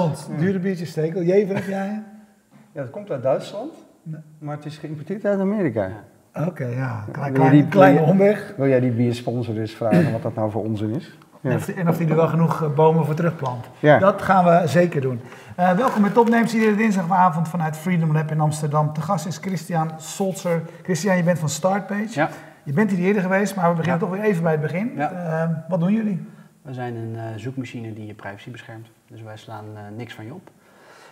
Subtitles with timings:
[0.00, 1.22] Goedenavond, dure biertjes stekel.
[1.22, 2.02] Jever heb jij?
[2.72, 3.72] Ja, dat komt uit Duitsland,
[4.02, 4.20] Nee.
[4.38, 5.88] maar het is geïmporteerd uit Amerika.
[6.46, 7.04] Oké, ja.
[7.12, 8.54] Klein, die- kleine omweg.
[8.56, 11.18] Wil jij die biersponsor eens vragen wat dat nou voor onzin is?
[11.40, 11.50] Ja.
[11.76, 13.64] En of, die er wel genoeg eh, bomen voor terugplant.
[13.78, 13.98] Ja.
[13.98, 15.20] Dat gaan we zeker doen.
[15.56, 18.92] Eh, welkom bij Topnames, iedere dinsdagavond vanuit Freedom Lab in Amsterdam.
[18.92, 20.62] Te gast is Christian Solzer.
[20.82, 22.08] Christian, je bent van Startpage.
[22.10, 22.28] Ja,
[22.62, 24.06] Je bent hier eerder geweest, maar we beginnen Ja.
[24.06, 24.92] toch weer even bij het begin.
[24.96, 25.10] Ja.
[25.12, 26.26] Eh, wat doen jullie?
[26.66, 28.88] We zijn een eh, zoekmachine die je privacy beschermt.
[29.08, 30.50] Dus wij slaan eh, niks van je op.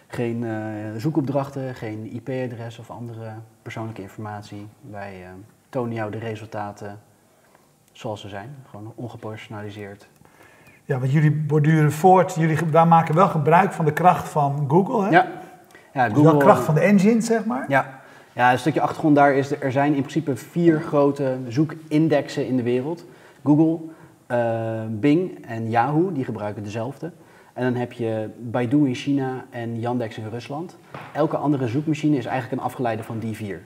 [0.07, 0.55] Geen eh,
[0.97, 3.33] zoekopdrachten, geen IP-adres of andere
[3.63, 4.67] persoonlijke informatie.
[4.91, 5.25] Wij
[5.69, 7.01] tonen jou de resultaten
[7.93, 8.55] zoals ze zijn.
[8.71, 10.09] Gewoon ongepersonaliseerd.
[10.85, 12.35] Ja, want jullie borduren voort.
[12.35, 15.03] Jullie wij maken wel gebruik van de kracht van Google.
[15.03, 15.11] Hè?
[15.11, 15.27] Ja,
[15.93, 17.65] ja Dus wel kracht van de engine, zeg maar.
[17.69, 18.01] Ja.
[18.33, 22.63] ja, een stukje achtergrond daar is, er zijn in principe vier grote zoekindexen in de
[22.63, 23.05] wereld.
[23.45, 23.79] Google,
[24.35, 27.13] eh, Bing en Yahoo, die gebruiken dezelfde.
[27.53, 30.77] En dan heb je Baidu in China en Yandex in Rusland.
[31.13, 33.63] Elke andere zoekmachine is eigenlijk een afgeleide van die vier.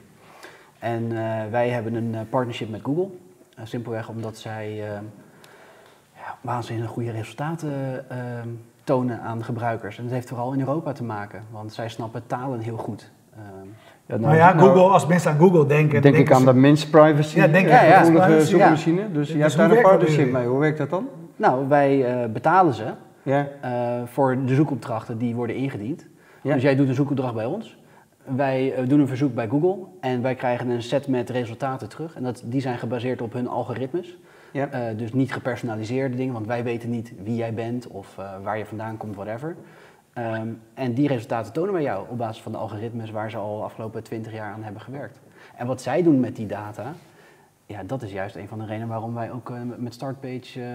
[0.79, 3.09] En eh, wij hebben een eh, partnership met Google.
[3.63, 4.75] Simpelweg omdat zij
[6.15, 8.05] ja, waanzinnig goede resultaten
[8.83, 9.97] tonen aan gebruikers.
[9.97, 13.11] En dat heeft vooral in Europa te maken, want zij snappen talen heel goed.
[14.09, 16.01] Ehm, Ja, Nou ja, Google, als mensen aan Google denken...
[16.01, 18.57] Denk ik aan de mens privacy, Ja, denk eh, ik aan gevoelige privacy, ja.
[18.59, 19.11] zoekmachine.
[19.11, 20.47] Dus je Dus hebt hoe daar een werkt dat partnership mee.
[20.47, 21.07] Hoe werkt dat dan?
[21.35, 22.83] nou, wij eh, betalen ze
[23.23, 23.71] Ja, eh,
[24.05, 26.05] voor de zoekopdrachten die worden ingediend.
[26.41, 26.53] Ja.
[26.53, 27.77] Dus jij doet een zoekopdracht bij ons.
[28.35, 32.15] Wij eh, doen een verzoek bij Google en wij krijgen een set met resultaten terug.
[32.15, 34.17] En dat, die zijn gebaseerd op hun algoritmes.
[34.51, 34.67] ja.
[34.67, 38.57] Eh, dus niet gepersonaliseerde dingen, want wij weten niet wie jij bent of eh, waar
[38.57, 39.55] je vandaan komt, whatever.
[40.19, 43.57] Ehm, en die resultaten tonen wij jou op basis van de algoritmes waar ze al
[43.57, 45.19] de afgelopen 20 jaar aan hebben gewerkt.
[45.55, 46.93] En wat zij doen met die data,
[47.65, 50.67] ja, dat is juist een van de redenen waarom wij ook eh, met Startpage eh,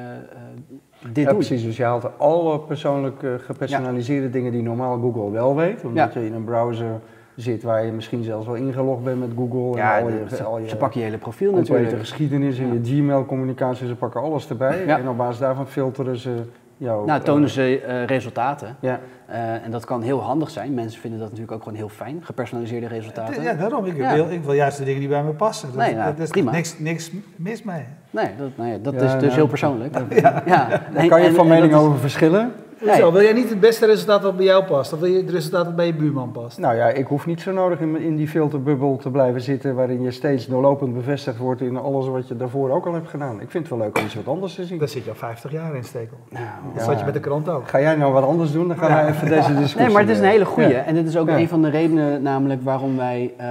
[1.13, 1.39] dit Ja, doen.
[1.39, 1.63] precies.
[1.63, 5.85] Dus je haalt alle persoonlijk gepersonaliseerde dingen die normaal Google wel weet.
[5.85, 6.21] Omdat Ja.
[6.21, 7.01] je in een browser
[7.37, 9.77] zit waar je misschien zelfs wel ingelogd bent met Google.
[9.77, 11.99] Ja, en al je, ze, al je ze pakken je hele profiel natuurlijk.
[11.99, 13.87] geschiedenis en je Gmail-communicatie.
[13.87, 14.87] Ze pakken alles erbij.
[14.87, 16.43] En op basis daarvan filteren ze
[16.77, 18.77] Nou, eh, tonen ze eh, resultaten.
[18.81, 19.01] ja.
[19.27, 20.75] Eh, en dat kan heel handig zijn.
[20.75, 23.43] Mensen vinden dat natuurlijk ook gewoon heel fijn, gepersonaliseerde resultaten.
[23.43, 23.85] Ja, daarom.
[23.85, 24.15] Ik, Ja.
[24.15, 25.69] Wil, ik wil juist de dingen die bij me passen.
[25.69, 26.51] Dat, Nee, nou, dat is prima.
[26.51, 27.85] Niks, niks mis mee.
[28.11, 29.95] Nee, dat, nou ja, dat Ja, is dus nou, heel persoonlijk.
[30.47, 30.69] Ja.
[30.95, 32.53] Daar kan je van en mening over verschillen.
[32.81, 32.97] Nee.
[32.97, 34.93] Zo, wil jij niet het beste resultaat wat bij jou past?
[34.93, 36.59] Of wil je het resultaat dat bij je buurman past?
[36.59, 40.03] Nou ja, ik hoef niet zo nodig in, in die filterbubbel te blijven zitten waarin
[40.03, 43.41] je steeds doorlopend bevestigd wordt in alles wat je daarvoor ook al hebt gedaan.
[43.41, 44.79] Ik vind het wel leuk om iets wat anders te zien.
[44.79, 46.17] Daar zit je al 50 jaar in, Stekel.
[46.31, 46.91] Nou, Dat Ja.
[46.91, 47.69] zat je met de krant ook.
[47.69, 48.69] Ga jij nou wat anders doen?
[48.69, 48.95] Dan gaan Ja.
[49.03, 49.81] wij even deze discussie.
[49.81, 50.69] Nee, maar het is een eh, hele goeie.
[50.69, 50.83] ja.
[50.85, 51.39] En dit is ook Ja.
[51.39, 53.47] een van de redenen namelijk waarom wij, eh,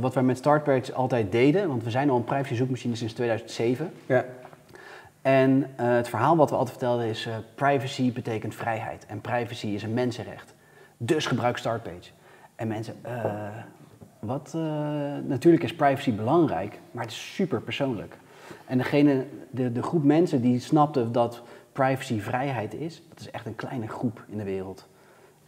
[0.00, 1.68] wat wij met Startpage altijd deden.
[1.68, 3.90] Want we zijn al een privacy zoekmachine sinds 2007.
[4.06, 4.24] Ja.
[5.24, 9.06] En eh, het verhaal wat we altijd vertelden is, eh, privacy betekent vrijheid.
[9.06, 10.54] En privacy is een mensenrecht.
[10.96, 12.10] Dus gebruik Startpage.
[12.54, 13.48] En mensen, eh,
[14.18, 14.52] wat?
[15.26, 18.16] natuurlijk is privacy belangrijk, maar het is super persoonlijk.
[18.66, 21.42] En degene, de, de groep mensen die snapte dat
[21.72, 24.88] privacy vrijheid is, dat is echt een kleine groep in de wereld.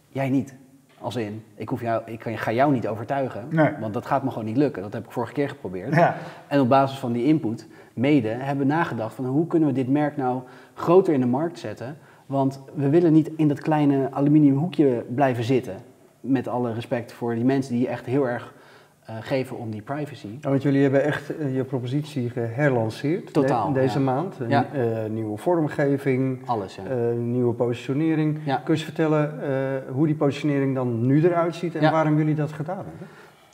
[0.08, 0.54] Jij niet.
[1.00, 3.70] Als in, ik, hoef jou, ik kan- ga jou niet overtuigen, Nee.
[3.80, 4.82] want dat gaat me gewoon niet lukken.
[4.82, 5.94] Dat heb ik vorige keer geprobeerd.
[5.94, 6.16] Ja.
[6.46, 9.88] En op basis van die input, mede, hebben we nagedacht van hoe kunnen we dit
[9.88, 10.40] merk nou
[10.74, 11.96] groter in de markt zetten.
[12.26, 15.76] Want we willen niet in dat kleine aluminium hoekje blijven zitten.
[16.20, 18.54] Met alle respect voor die mensen die echt heel erg
[19.06, 20.28] eh, geven om die privacy.
[20.40, 24.04] Ja, want jullie hebben echt eh, je propositie geherlanceerd Totaal, de- deze ja.
[24.04, 24.38] maand.
[24.38, 24.66] Een Ja.
[24.72, 26.78] eh, nieuwe vormgeving, Alles,
[27.18, 28.38] nieuwe positionering.
[28.64, 29.32] Kun je vertellen
[29.92, 33.06] hoe die positionering dan nu eruit ziet en waarom jullie dat gedaan hebben?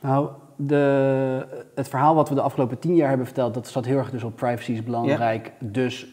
[0.02, 3.98] Nou, de, het verhaal wat we de afgelopen tien jaar hebben verteld, dat zat heel
[3.98, 5.52] erg dus op privacy is belangrijk.
[5.58, 6.06] Dus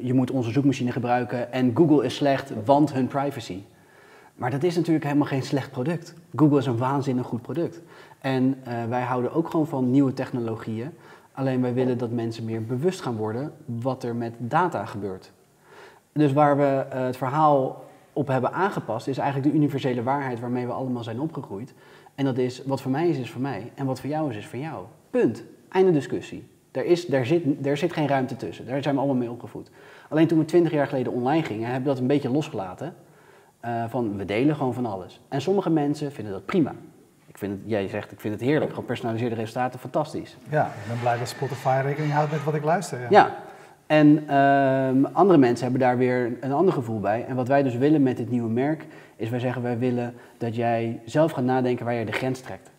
[0.00, 3.62] je moet onze zoekmachine gebruiken en Google is slecht, want hun privacy.
[4.34, 6.14] Maar dat is natuurlijk helemaal geen slecht product.
[6.36, 7.80] Google is een waanzinnig goed product.
[8.22, 10.90] En eh, wij houden ook gewoon van nieuwe technologieën.
[11.32, 15.32] Alleen wij willen dat mensen meer bewust gaan worden wat er met data gebeurt.
[16.12, 20.66] Dus waar we eh, het verhaal op hebben aangepast, is eigenlijk de universele waarheid waarmee
[20.66, 21.74] we allemaal zijn opgegroeid.
[22.14, 23.72] En dat is, wat voor mij is, is voor mij.
[23.74, 24.84] En wat voor jou is, is voor jou.
[25.10, 25.44] Punt.
[25.68, 26.46] Einde discussie.
[26.70, 28.66] Er, is, daar, zit, er zit geen ruimte tussen.
[28.66, 29.70] Daar zijn we allemaal mee opgevoed.
[30.08, 32.94] Alleen toen we twintig jaar geleden online gingen, hebben we dat een beetje losgelaten.
[33.60, 35.20] Eh, van, we delen gewoon van alles.
[35.28, 36.74] En sommige mensen vinden dat prima.
[37.32, 38.74] Ik vind het, jij zegt, ik vind het heerlijk.
[38.74, 40.36] Gepersonaliseerde resultaten, fantastisch.
[40.48, 43.00] Ja, ik ben blij dat Spotify rekening houdt met wat ik luister.
[43.00, 43.06] Ja.
[43.10, 43.36] Ja.
[43.86, 47.24] En ehm, andere mensen hebben daar weer een ander gevoel bij.
[47.26, 48.86] En wat wij dus willen met dit nieuwe merk,
[49.16, 52.70] is wij zeggen wij willen dat jij zelf gaat nadenken waar je de grens trekt.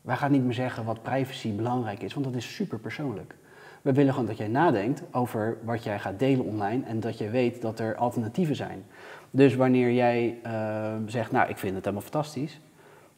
[0.00, 3.34] Wij gaan niet meer zeggen wat privacy belangrijk is, want dat is super persoonlijk.
[3.82, 7.30] We willen gewoon dat jij nadenkt over wat jij gaat delen online en dat je
[7.30, 8.84] weet dat er alternatieven zijn.
[9.30, 12.60] Dus wanneer jij uh, zegt, nou ik vind het helemaal fantastisch,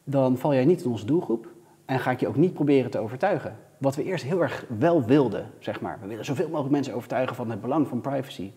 [0.05, 1.49] dan val jij niet in onze doelgroep
[1.85, 3.57] en ga ik je ook niet proberen te overtuigen.
[3.79, 5.99] Wat we eerst heel erg wel wilden, zeg maar.
[6.01, 8.53] We willen zoveel mogelijk mensen overtuigen van het belang van privacy.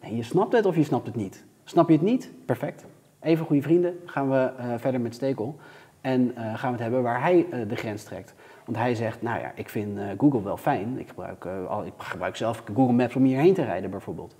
[0.00, 1.44] Je snapt het of je snapt het niet.
[1.64, 2.30] Snap je het niet?
[2.44, 2.84] Perfect.
[3.20, 5.56] Even goede vrienden, gaan we uh, verder met Stekel.
[6.00, 8.34] En uh, gaan we het hebben waar hij uh, de grens trekt.
[8.64, 10.98] Want hij zegt, nou ja, ik vind Google wel fijn.
[10.98, 14.36] Ik gebruik, al, ik gebruik zelf Google Maps om hierheen te rijden bijvoorbeeld.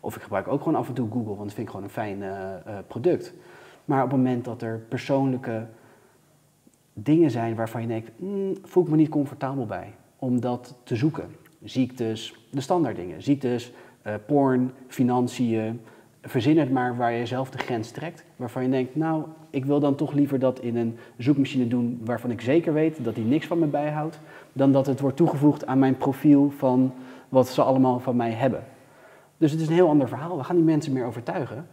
[0.00, 1.90] Of ik gebruik ook gewoon af en toe Google, want dat vind ik gewoon een
[1.90, 2.24] fijn
[2.86, 3.34] product.
[3.86, 5.66] Maar op het moment dat er persoonlijke
[6.92, 10.96] dingen zijn waarvan je denkt, mm, voel ik me niet comfortabel bij om dat te
[10.96, 11.24] zoeken.
[11.64, 13.22] Ziektes, de standaard dingen.
[13.22, 13.72] Ziektes,
[14.06, 15.80] uh, porn, financiën,
[16.22, 18.24] verzin het maar waar je zelf de grens trekt.
[18.36, 22.30] Waarvan je denkt, nou, ik wil dan toch liever dat in een zoekmachine doen waarvan
[22.30, 24.20] ik zeker weet dat die niks van me bijhoudt,
[24.52, 26.92] dan dat het wordt toegevoegd aan mijn profiel van
[27.28, 28.64] wat ze allemaal van mij hebben.
[29.36, 30.36] Dus het is een heel ander verhaal.
[30.36, 31.66] We gaan die mensen meer overtuigen.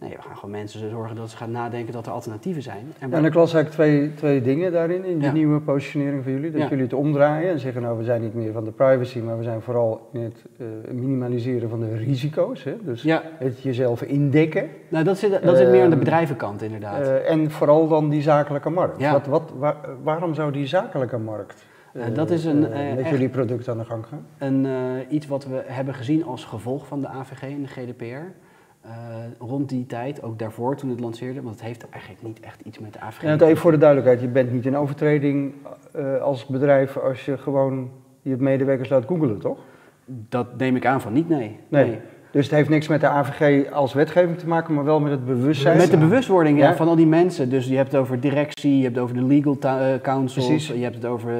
[0.00, 2.92] Nee, we gaan gewoon mensen zorgen dat ze gaan nadenken dat er alternatieven zijn.
[2.98, 6.50] En, en ik las eigenlijk twee, twee dingen daarin, in die nieuwe positionering van jullie.
[6.50, 9.38] Dat jullie het omdraaien en zeggen, nou we zijn niet meer van de privacy, maar
[9.38, 12.64] we zijn vooral in het uh, minimaliseren van de risico's.
[12.64, 12.76] Hè?
[12.82, 13.02] Dus
[13.38, 14.68] het jezelf indekken.
[14.88, 17.00] Nou, dat zit, dat zit meer aan de ehm, bedrijvenkant inderdaad.
[17.00, 19.10] Uh, en vooral dan die zakelijke markt.
[19.10, 21.66] Wat, wat, waar, waarom zou die zakelijke markt...
[21.92, 22.60] Uh, dat is een,
[22.96, 24.26] met jullie product aan de gang gaan?
[24.38, 24.66] Een,
[25.08, 28.48] iets wat we hebben gezien als gevolg van de AVG en de GDPR.
[28.86, 28.92] Uh,
[29.38, 32.78] rond die tijd, ook daarvoor toen het lanceerde, want het heeft eigenlijk niet echt iets
[32.78, 33.22] met de AVG.
[33.22, 35.54] En even voor de duidelijkheid, je bent niet in overtreding
[35.96, 37.90] uh, als bedrijf als je gewoon
[38.22, 39.58] je medewerkers laat googelen, toch?
[40.04, 41.58] Dat neem ik aan van niet, nee.
[41.68, 41.84] nee.
[41.84, 42.00] nee.
[42.30, 45.24] Dus het heeft niks met de AVG als wetgeving te maken, maar wel met het
[45.24, 45.76] bewustzijn.
[45.76, 46.74] Met de bewustwording ja.
[46.74, 47.50] van al die mensen.
[47.50, 50.66] Dus je hebt het over directie, je hebt het over de legal uh, councils, Precies.
[50.66, 51.32] je hebt het over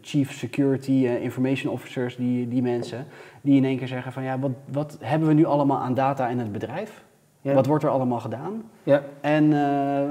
[0.00, 3.06] chief security, information officers, die, die mensen
[3.40, 6.28] die in één keer zeggen van ja, wat, wat hebben we nu allemaal aan data
[6.28, 7.04] in het bedrijf?
[7.40, 7.54] Ja.
[7.54, 8.62] Wat wordt er allemaal gedaan?
[8.82, 9.02] Ja.
[9.20, 10.02] En, uh,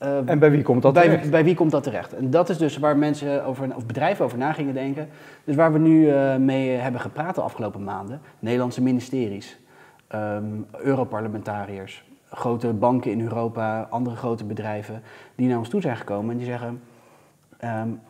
[0.00, 1.30] en bij wie komt dat bij, terecht?
[1.30, 2.14] Bij wie komt dat terecht?
[2.14, 5.08] En dat is dus waar mensen over, of bedrijven over na gingen denken.
[5.44, 8.20] Dus waar we nu uh, mee hebben gepraat de afgelopen maanden.
[8.38, 9.58] Nederlandse ministeries,
[10.14, 15.02] um, Europarlementariërs, grote banken in Europa, andere grote bedrijven.
[15.34, 16.80] Die naar ons toe zijn gekomen en die zeggen...
[17.64, 18.00] Um,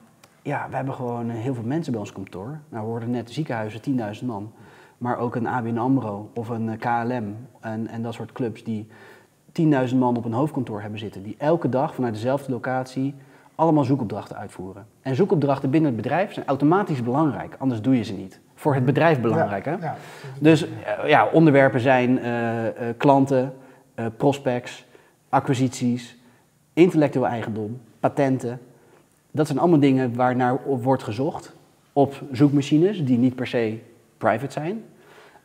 [0.43, 2.59] ja, we hebben gewoon heel veel mensen bij ons kantoor.
[2.69, 3.81] Nou, we worden net ziekenhuizen,
[4.21, 4.53] 10.000 man.
[4.99, 8.89] Maar ook een ABN AMRO of een eh, KLM en, en dat soort clubs die
[9.91, 11.23] 10.000 man op een hoofdkantoor hebben zitten.
[11.23, 13.15] Die elke dag vanuit dezelfde locatie
[13.55, 14.87] allemaal zoekopdrachten uitvoeren.
[15.03, 18.41] En zoekopdrachten binnen het bedrijf zijn automatisch belangrijk, anders doe je ze niet.
[18.55, 19.71] Voor het bedrijf belangrijk, hè?
[19.71, 19.97] Ja.
[20.39, 23.53] Dus eh, ja, onderwerpen zijn uh, uh, klanten,
[24.17, 24.87] prospects,
[25.29, 26.17] acquisities,
[26.73, 28.61] intellectueel eigendom, patenten,
[29.31, 31.55] dat zijn allemaal dingen waar naar wordt gezocht
[31.93, 33.79] op zoekmachines die niet per se
[34.19, 34.85] private zijn.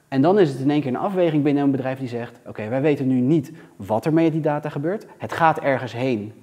[0.07, 2.69] En dan is het in één keer een afweging binnen een bedrijf die zegt: Oké,
[2.69, 5.05] wij weten nu niet wat er met die data gebeurt.
[5.17, 6.33] Het gaat ergens heen.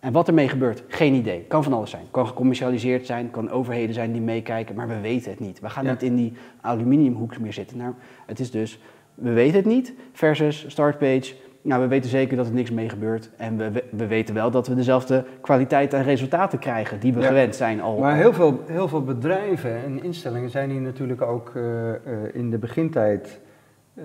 [0.00, 1.40] En wat ermee gebeurt, geen idee.
[1.40, 2.04] Kan van alles zijn.
[2.10, 5.60] Kan gecommercialiseerd zijn, kan overheden zijn die meekijken, maar we weten het niet.
[5.60, 7.76] We gaan niet in die aluminiumhoek meer zitten.
[7.76, 7.94] Nou,
[8.26, 8.80] het is dus,
[9.14, 11.34] we weten het niet, versus startpage,
[11.66, 13.30] nou, we weten zeker dat er niks mee gebeurt.
[13.36, 17.56] En we, we weten wel dat we dezelfde kwaliteit en resultaten krijgen die we gewend
[17.56, 17.98] zijn al.
[17.98, 21.94] Maar heel veel, heel veel bedrijven en instellingen zijn hier natuurlijk ook uh, uh,
[22.32, 23.40] in de begintijd,
[23.94, 24.04] uh,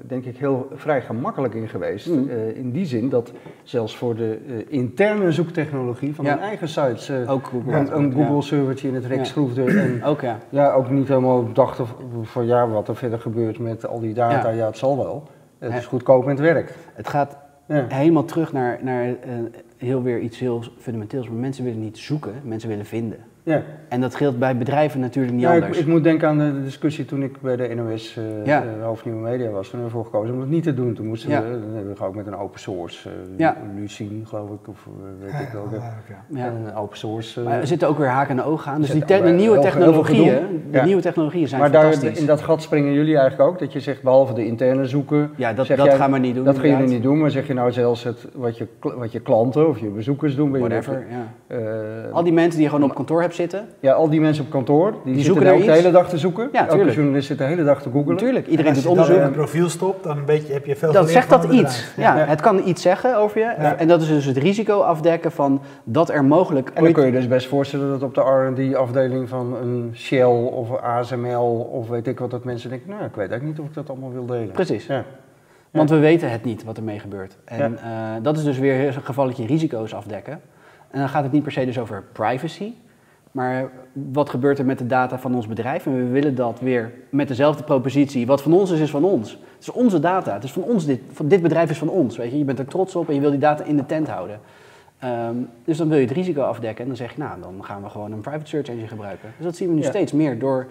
[0.00, 2.06] denk ik, heel vrij gemakkelijk in geweest.
[2.06, 2.30] Mm.
[2.54, 6.30] in die zin dat zelfs voor de interne zoektechnologie van ja.
[6.30, 9.64] hun eigen sites ook Google, een, een Google-servertje in het rek schroefde.
[9.64, 10.38] En ook, ja.
[10.48, 11.86] ja, ook niet helemaal dachten
[12.22, 15.28] van ja, wat er verder gebeurt met al die data, ja, het zal wel.
[15.58, 16.74] Het is goedkoop en het werkt.
[16.94, 17.36] Het gaat
[17.66, 17.86] ja.
[17.88, 19.14] helemaal terug naar, naar uh,
[19.76, 21.28] heel weer iets heel fundamenteels.
[21.28, 23.18] Maar mensen willen niet zoeken, mensen willen vinden.
[23.48, 23.62] Ja.
[23.88, 25.78] En dat geldt bij bedrijven natuurlijk niet ja, anders.
[25.78, 28.64] Ik, ik, moet denken aan de discussie toen ik bij de NOS uh, ja.
[28.64, 29.68] uh, hoofdnieuwe media was.
[29.68, 30.94] Toen hebben we ervoor gekozen om het niet te doen.
[30.94, 31.42] Toen moesten ja.
[31.42, 33.56] we, dan hebben we ook met een open source, uh, ja.
[33.76, 34.88] Lucien geloof ik, of
[35.20, 35.48] weet ik.
[36.28, 36.46] Ja.
[36.46, 37.40] Een open source.
[37.40, 38.80] maar er zitten ook weer haken en ogen aan.
[38.80, 42.10] Dus die te de nieuwe technologieën, de nieuwe technologieën zijn maar fantastisch.
[42.10, 45.30] Maar in dat gat springen jullie eigenlijk ook, dat je zegt behalve de interne zoeken.
[45.36, 46.44] Ja, dat, dat gaan we niet doen.
[46.44, 49.20] Dat gaan jullie niet doen, maar zeg je nou zelfs het, wat, je, wat je
[49.20, 50.58] klanten of je bezoekers doen.
[50.58, 51.56] Whatever, ja.
[52.12, 53.68] Al die mensen die je gewoon op kantoor hebt zitten.
[53.80, 56.48] Ja, al die mensen op kantoor, die, die zoeken ook de hele dag te zoeken.
[56.52, 58.16] Ja, Elke journalist zit de hele dag te googlen.
[58.16, 59.14] Tuurlijk, iedereen doet onderzoek.
[59.14, 61.92] Als je een profiel stopt, dan weet je, heb je veel Dan zegt dat iets.
[61.96, 63.46] Ja, ja, het kan iets zeggen over je.
[63.46, 66.70] En dat is dus het risico afdekken van dat er mogelijk...
[66.74, 70.76] En dan kun je dus best voorstellen dat op de R&D-afdeling van een Shell of
[70.80, 73.74] ASML of weet ik wat, dat mensen denken, nou, ik weet eigenlijk niet of ik
[73.74, 74.50] dat allemaal wil delen.
[74.50, 74.86] Precies.
[74.86, 75.04] Ja.
[75.70, 77.36] Want we weten het niet wat ermee gebeurt.
[77.44, 77.78] En uh,
[78.22, 80.40] dat is dus weer een gevalletje risico's afdekken.
[80.90, 82.72] En dan gaat het niet per se dus over privacy,
[83.38, 85.86] Maar wat gebeurt er met de data van ons bedrijf?
[85.86, 88.26] En we willen dat weer met dezelfde propositie.
[88.26, 89.30] Wat van ons is, is van ons.
[89.30, 90.32] Het is onze data.
[90.34, 90.86] Het is van ons.
[90.86, 92.16] Dit, van, dit bedrijf is van ons.
[92.16, 92.38] Weet je?
[92.38, 94.40] je bent er trots op en je wil die data in de tent houden.
[94.98, 97.82] Ehm, dus dan wil je het risico afdekken en dan zeg je, nou, dan gaan
[97.82, 99.28] we gewoon een private search engine gebruiken.
[99.36, 99.88] Dus dat zien we nu Ja.
[99.88, 100.66] steeds meer door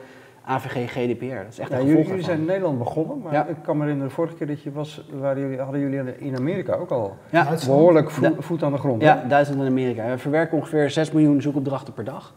[0.45, 1.25] AVG, GDPR.
[1.25, 3.45] Dat is echt Ja, een jullie, jullie zijn in Nederland begonnen, maar Ja.
[3.45, 6.37] ik kan me herinneren, de vorige keer dat je was, waren jullie, hadden jullie in
[6.37, 8.31] Amerika ook al Ja, behoorlijk vo- Ja.
[8.39, 9.01] voet aan de grond.
[9.01, 9.07] hè?
[9.07, 10.09] ja, Duitsland en Amerika.
[10.09, 12.33] We verwerken ongeveer 6 miljoen zoekopdrachten per dag.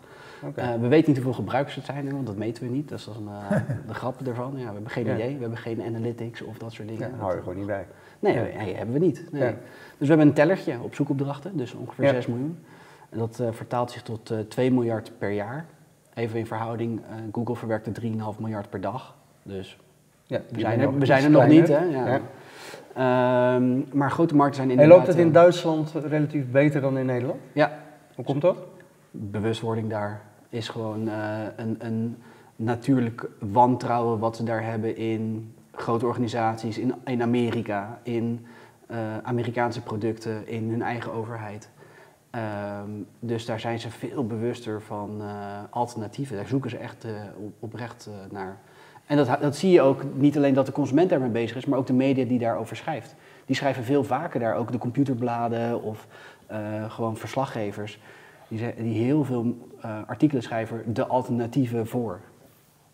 [0.54, 2.88] Eh, we weten niet hoeveel gebruikers het zijn, want dat meten we niet.
[2.88, 3.56] Dat is dan eh,
[3.88, 4.52] de grap ervan.
[4.56, 5.14] Ja, we hebben geen Ja.
[5.14, 7.02] idee, we hebben geen analytics of dat soort dingen.
[7.02, 7.86] Ja, Dat- hou je gewoon niet bij.
[8.18, 9.24] Nee, hebben we niet.
[9.32, 9.40] Nee.
[9.50, 9.54] Dus
[9.98, 12.10] we hebben een tellertje op zoekopdrachten, dus ongeveer Ja.
[12.10, 12.58] 6 miljoen.
[13.10, 15.66] En dat eh, vertaalt zich tot eh 2 miljard per jaar.
[16.14, 17.00] Even in verhouding,
[17.32, 19.14] Google verwerkt er 3,5 miljard per dag.
[19.42, 19.78] Dus
[20.24, 21.84] Ja, we zijn er, we zijn er nog niet, hè?
[21.84, 22.20] Ja.
[22.94, 24.96] Ehm, maar grote markten zijn En inderdaad...
[25.06, 27.40] loopt het in Duitsland relatief beter dan in Nederland?
[27.52, 27.78] Ja,
[28.14, 28.56] Hoe komt dat?
[29.10, 30.20] bewustwording daar
[30.50, 32.16] is gewoon eh, een, een
[32.56, 38.46] natuurlijk wantrouwen wat ze daar hebben in grote organisaties, in, in Amerika, in
[38.86, 41.68] eh, Amerikaanse producten, in hun eigen overheid.
[42.30, 46.36] Ehm, dus daar zijn ze veel bewuster van eh, alternatieven.
[46.36, 48.58] Daar zoeken ze echt op, oprecht naar.
[49.06, 51.78] En dat, dat zie je ook niet alleen dat de consument daarmee bezig is, maar
[51.78, 53.14] ook de media die daarover schrijft.
[53.46, 56.06] Die schrijven veel vaker daar, ook de computerbladen of
[56.88, 57.98] gewoon verslaggevers.
[58.48, 62.20] Die, die heel veel eh, artikelen schrijven, de alternatieven voor.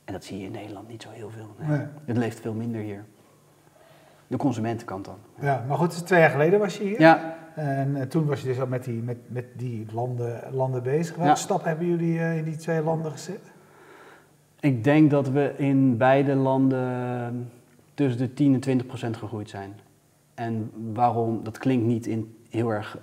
[0.05, 1.55] En dat zie je in Nederland niet zo heel veel.
[1.59, 1.79] Nee.
[1.79, 1.87] Nee.
[2.05, 3.05] Het leeft veel minder hier.
[4.27, 5.17] De consumentenkant dan.
[5.41, 7.01] Ja, maar goed, twee jaar geleden was je hier.
[7.01, 10.83] Ja, En eh, toen was je dus al met die, met, met die landen, landen
[10.83, 11.15] bezig.
[11.15, 11.37] Welke Ja.
[11.37, 13.41] stap hebben jullie eh, in die twee landen gezet?
[14.61, 17.51] ik denk dat we in beide landen
[17.95, 19.75] tussen de 10 en 20 procent gegroeid zijn.
[20.35, 22.99] En waarom, dat klinkt niet in, heel erg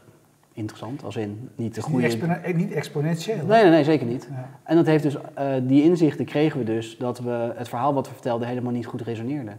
[0.53, 2.35] interessant, als in niet de niet, goede...
[2.35, 3.45] eh, niet exponentieel.
[3.45, 4.27] Nee, nee, nee, zeker niet.
[4.31, 4.49] Ja.
[4.63, 8.07] En dat heeft dus, eh, die inzichten kregen we dus dat we het verhaal wat
[8.07, 9.51] we vertelden helemaal niet goed resoneerde.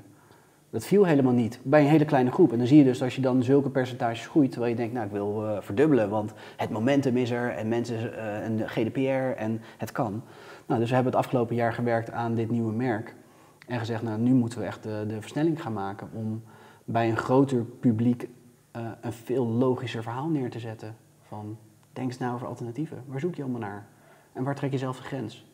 [0.71, 2.53] Dat viel helemaal niet bij een hele kleine groep.
[2.53, 5.07] En dan zie je dus als je dan zulke percentages groeit, terwijl je denkt, nou
[5.07, 9.61] ik wil eh, verdubbelen, want het momentum is er en mensen en de GDPR en
[9.79, 10.23] het kan.
[10.67, 13.15] Nou, dus we hebben het afgelopen jaar gewerkt aan dit nieuwe merk
[13.67, 16.43] en gezegd, nou nu moeten we echt de, de versnelling gaan maken om
[16.85, 18.29] bij een groter publiek
[18.75, 20.97] eh, een veel logischer verhaal neer te zetten.
[21.28, 21.59] Van
[21.93, 23.04] denk eens nou over alternatieven.
[23.07, 23.87] Waar zoek je allemaal naar?
[24.33, 25.45] En waar trek je zelf de grens?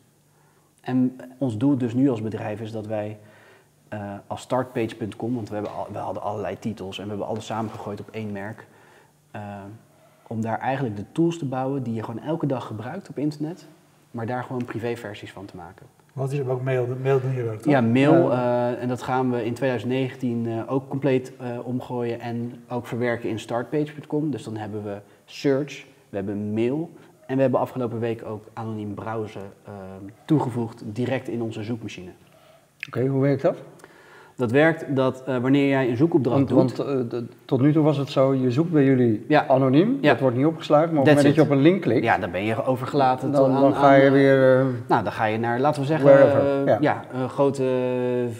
[0.81, 3.19] En ons doel dus nu als bedrijf is dat wij
[3.87, 7.99] eh, als startpage.com, want we, hebben we hadden allerlei titels en we hebben alles samengegooid
[7.99, 8.67] op één merk.
[9.31, 9.61] eh,
[10.27, 13.67] om daar eigenlijk de tools te bouwen die je gewoon elke dag gebruikt op internet,
[14.11, 15.85] maar daar gewoon privéversies van te maken.
[16.13, 17.71] Want jullie hebben ook mail, mail doen jullie ook, toch?
[17.71, 18.31] Ja, mail.
[18.31, 23.29] eh, en dat gaan we in 2019 eh, ook compleet eh, omgooien en ook verwerken
[23.29, 24.31] in startpage.com.
[24.31, 26.89] Dus dan hebben we search, we hebben mail
[27.25, 29.41] en we hebben afgelopen week ook anoniem browsen
[30.25, 32.11] toegevoegd direct in onze zoekmachine.
[32.87, 33.57] Oké, hoe werkt dat?
[34.41, 36.85] Dat werkt dat eh, wanneer jij een zoekopdracht Want, doet...
[36.85, 39.45] want eh, tot nu toe was het zo, je zoekt bij jullie Ja.
[39.47, 40.11] anoniem, Ja.
[40.11, 42.17] dat wordt niet opgeslagen, maar op het moment dat je op een link klikt, ja,
[42.17, 44.57] dan ben je overgelaten dan, aan- dan ga je aan, weer...
[44.59, 46.77] eh, Nou, dan ga je naar, laten we zeggen, eh, ja.
[46.81, 47.03] ja.
[47.13, 48.35] een grote eh,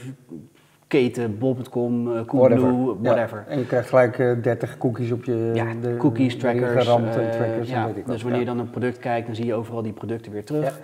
[0.88, 2.26] keten, bol.com, eh, whatever.
[2.70, 3.44] Coolblue, whatever.
[3.48, 5.52] En je krijgt gelijk eh, 30 cookies op je...
[5.54, 6.88] Ja, de- cookies, trackers.
[6.88, 9.54] eh, trackers en weet ik dus wanneer je dan een product kijkt, dan zie je
[9.54, 10.80] overal die producten weer terug.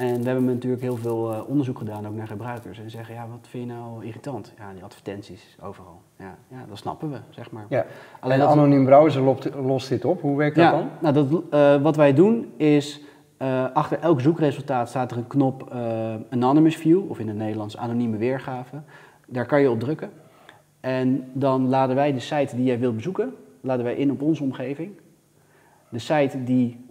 [0.00, 2.78] En we hebben natuurlijk heel veel eh, onderzoek gedaan, ook naar gebruikers.
[2.78, 4.52] En zeggen, ja, wat vind je nou irritant?
[4.58, 6.00] Ja, die advertenties overal.
[6.18, 7.64] Ja, ja dat snappen we, zeg maar.
[7.68, 7.84] Ja.
[8.20, 10.88] Alleen en dat- anoniem browser lost, lost dit op, hoe werkt dat Ja, dan?
[11.00, 13.00] nou dat, eh, wat wij doen is,
[13.36, 17.76] eh, achter elk zoekresultaat staat er een knop eh, Anonymous View, of in het Nederlands
[17.76, 18.76] anonieme weergave.
[19.26, 20.10] Daar kan je op drukken.
[20.80, 24.42] En dan laden wij de site die jij wilt bezoeken, laden wij in op onze
[24.42, 24.90] omgeving.
[25.88, 26.84] De site die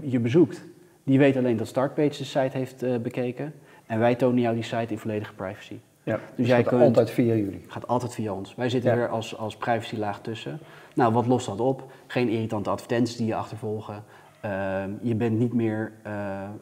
[0.00, 0.64] je bezoekt,
[1.10, 3.54] die weet alleen dat Startpage de site heeft eh, bekeken.
[3.86, 5.78] En wij tonen jou die site in volledige privacy.
[6.02, 7.64] Ja, dus jij dat kunt- altijd via jullie.
[7.68, 8.54] Gaat altijd via ons.
[8.54, 8.96] Wij zitten Ja.
[8.96, 10.58] er als, als privacylaag tussen.
[10.94, 11.82] Nou, wat lost dat op?
[12.06, 14.04] Geen irritante advertenties die je achtervolgen.
[14.40, 16.12] Ehm, je bent niet meer, eh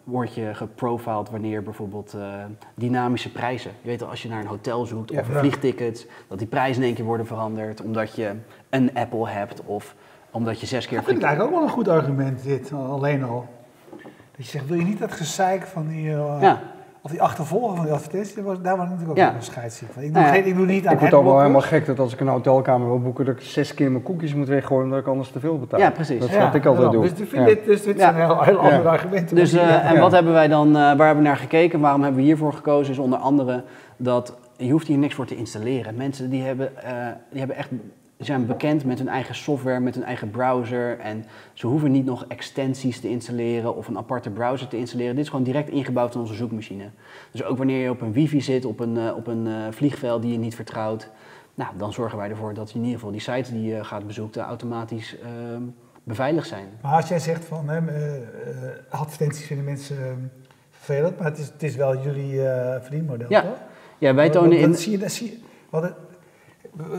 [0.04, 3.70] word je geprofiled wanneer bijvoorbeeld eh, dynamische prijzen.
[3.82, 5.20] Je weet al, als je naar een hotel zoekt Ja.
[5.20, 5.38] of Ja.
[5.38, 8.32] vliegtickets, dat die prijzen in één keer worden veranderd omdat je
[8.70, 9.94] een Apple hebt of
[10.30, 13.24] omdat je zes keer Ik vind het eigenlijk ook wel een goed argument, dit, alleen
[13.24, 13.46] al.
[14.38, 16.60] Dat je zegt, wil je niet dat gezeik van die, eh, Ja,
[17.02, 19.34] of die achtervolgen van die advertenties, daar was, natuurlijk ook Ja.
[19.34, 20.02] een scheidsziek van.
[20.02, 20.40] Ik doe, Nou ja.
[20.40, 22.28] geen, ik doe niet aan Ik word ook wel helemaal gek dat als ik een
[22.28, 25.40] hotelkamer wil boeken, dat ik zes keer mijn cookies moet weggooien omdat ik anders te
[25.40, 25.80] veel betaal.
[25.80, 26.20] Ja, precies.
[26.20, 27.08] Dat is wat ik altijd daarom.
[27.08, 27.26] doe.
[27.26, 29.36] Dus, dit, dus dit zijn heel, heel andere argumenten.
[29.36, 31.80] Dus, eh, en wat hebben wij dan, eh, waar hebben we naar gekeken?
[31.80, 32.92] Waarom hebben we hiervoor gekozen?
[32.92, 33.62] Is onder andere
[33.96, 35.94] dat je hoeft hier niks voor te installeren.
[35.96, 36.72] Mensen die hebben,
[37.30, 37.68] die hebben echt
[38.18, 40.98] zijn bekend met hun eigen software, met hun eigen browser.
[40.98, 45.14] En ze hoeven niet nog extensies te installeren of een aparte browser te installeren.
[45.14, 46.90] Dit is gewoon direct ingebouwd in onze zoekmachine.
[47.30, 50.22] Dus ook wanneer je op een wifi zit, op een, uh, op een uh, vliegveld
[50.22, 51.10] die je niet vertrouwt,
[51.54, 54.42] nou, dan zorgen wij ervoor dat in ieder geval die sites die je gaat bezoeken
[54.42, 55.28] automatisch uh,
[56.02, 56.66] beveiligd zijn.
[56.82, 57.82] Maar als jij zegt van uh,
[58.88, 60.30] advertenties vinden mensen
[60.70, 62.40] vervelend, maar het is, het is wel jullie
[62.80, 63.40] verdienmodel, ja.
[63.40, 63.58] toch?
[63.98, 64.70] Ja, wij tonen in...
[64.70, 65.38] Dat zie je, dat zie je,
[65.70, 65.94] wat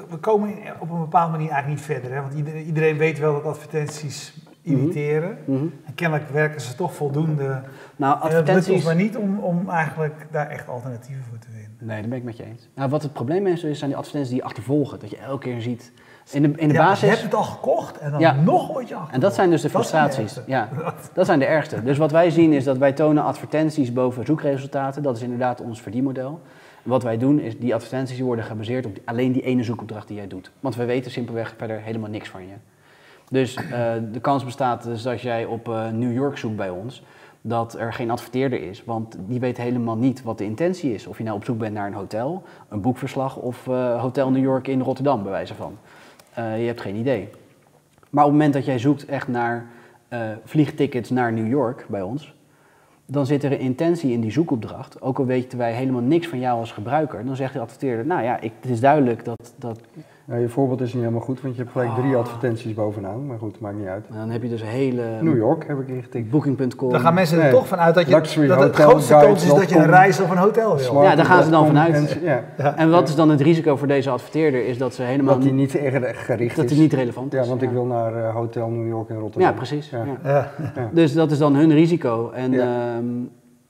[0.10, 2.14] we komen op een bepaalde manier eigenlijk niet verder.
[2.14, 2.22] Hè?
[2.22, 2.34] Want
[2.66, 5.38] iedereen weet wel dat advertenties imiteren.
[5.46, 5.74] Mm -hmm.
[5.86, 7.62] En kennelijk werken ze toch voldoende.
[7.96, 8.66] Nou, advertenties...
[8.66, 11.78] Het ons maar niet om, om eigenlijk daar echt alternatieven voor te vinden.
[11.80, 12.70] Nee, dat ben ik met je eens.
[12.76, 15.00] Nou, wat het probleem is, zijn die advertenties die je achtervolgen.
[15.00, 15.92] Dat je elke keer ziet...
[16.32, 17.02] In de, in de ja, basis...
[17.02, 18.34] Je hebt het al gekocht en dan ja.
[18.34, 20.34] nog word je En dat zijn dus de frustraties.
[20.34, 20.70] Dat ja,
[21.14, 21.84] dat zijn de ergste.
[21.84, 25.04] Dus wat wij zien is dat wij tonen advertenties boven zoekresultaten.
[25.04, 26.42] Dat is inderdaad ons verdienmodel.
[26.84, 30.28] Wat wij doen is, die advertenties worden gebaseerd op alleen die ene zoekopdracht die jij
[30.28, 30.52] doet.
[30.60, 32.54] Want we weten simpelweg verder helemaal niks van je.
[33.30, 33.72] Dus uh,
[34.12, 37.04] de kans bestaat dus dat jij op uh, New York zoekt bij ons,
[37.42, 38.84] dat er geen adverteerder is.
[38.84, 41.08] Want die weet helemaal niet wat de intentie is.
[41.08, 44.44] Of je nou op zoek bent naar een hotel, een boekverslag of uh, Hotel New
[44.44, 45.78] York in Rotterdam, bij wijze van.
[46.36, 47.30] je hebt geen idee.
[48.10, 49.66] Maar op het moment dat jij zoekt echt naar
[50.44, 52.34] vliegtickets naar New York bij ons,
[53.12, 55.02] dan zit er een intentie in die zoekopdracht.
[55.02, 57.26] Ook al weten wij helemaal niks van jou als gebruiker.
[57.26, 59.54] Dan zegt de adverteerder, nou ja, ik, het is duidelijk dat...
[59.58, 59.80] dat
[60.30, 63.26] ja, je voorbeeld is niet helemaal goed, want je hebt gelijk drie advertenties bovenaan.
[63.26, 64.08] Maar goed, maakt niet uit.
[64.08, 65.04] En dan heb je dus hele...
[65.22, 66.30] New York heb ik ingetikt.
[66.30, 66.92] Booking.com.
[66.92, 67.52] Dan gaan mensen er nee.
[67.52, 70.22] toch vanuit dat, je, Luxury dat het hotel, grootste kans is dat je een reis
[70.22, 70.86] of een hotel wil.
[70.86, 71.94] Smart ja, daar gaan ze dan vanuit.
[71.94, 72.44] En, ja.
[72.58, 72.76] Ja.
[72.76, 74.66] en wat is dan het risico voor deze adverteerder?
[74.66, 75.34] Is dat ze helemaal...
[75.34, 76.56] Dat die niet gericht dat is.
[76.56, 77.44] Dat die niet relevant is.
[77.44, 79.52] Ja, want ik wil naar uh, Hotel New York in Rotterdam.
[79.52, 79.92] Ja, precies.
[80.92, 82.32] Dus dat is dan hun risico.
[82.32, 82.54] En...
[82.54, 83.30] Um,